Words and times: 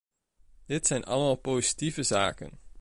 Dit 0.65 0.87
zijn 0.87 1.03
allemaal 1.03 1.35
positieve 1.35 2.03
zaken. 2.03 2.59